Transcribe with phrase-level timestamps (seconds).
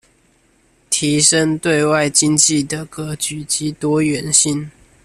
[0.89, 4.71] 提升對外經濟的格局及多元性